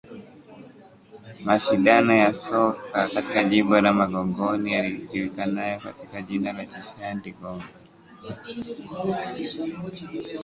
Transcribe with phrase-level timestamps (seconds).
[1.45, 5.79] Mashindano ya soka katika Jimbo la Magogoni yajulikanayo
[6.11, 7.63] kwa jina la Jihadi Cup